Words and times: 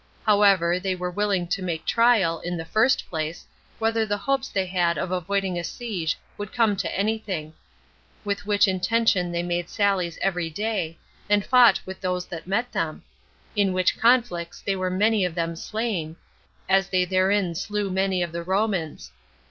However, 0.25 0.79
they 0.79 0.95
were 0.95 1.11
willing 1.11 1.45
to 1.49 1.61
make 1.61 1.85
trial, 1.85 2.39
in 2.39 2.57
the 2.57 2.65
first 2.65 3.07
place, 3.07 3.45
whether 3.77 4.03
the 4.03 4.17
hopes 4.17 4.49
they 4.49 4.65
had 4.65 4.97
of 4.97 5.11
avoiding 5.11 5.59
a 5.59 5.63
siege 5.63 6.17
would 6.39 6.51
come 6.51 6.75
to 6.77 6.97
any 6.99 7.19
thing; 7.19 7.53
with 8.25 8.47
which 8.47 8.67
intention 8.67 9.31
they 9.31 9.43
made 9.43 9.69
sallies 9.69 10.17
every 10.19 10.49
day, 10.49 10.97
and 11.29 11.45
fought 11.45 11.79
with 11.85 12.01
those 12.01 12.25
that 12.25 12.47
met 12.47 12.71
them; 12.71 13.03
in 13.55 13.73
which 13.73 13.95
conflicts 13.99 14.59
they 14.59 14.75
were 14.75 14.89
many 14.89 15.23
of 15.23 15.35
them 15.35 15.55
slain, 15.55 16.15
as 16.67 16.89
they 16.89 17.05
therein 17.05 17.53
slew 17.53 17.91
many 17.91 18.23
of 18.23 18.31
the 18.31 18.41
Romans. 18.41 19.11